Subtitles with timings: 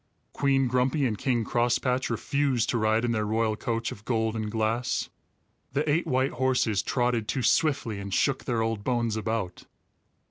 [0.33, 4.49] Queen Grumpy and King Crosspatch refused to ride in their royal coach of gold and
[4.49, 5.09] glass.
[5.73, 9.65] The eight white horses trotted too swiftly and shook their old bones about.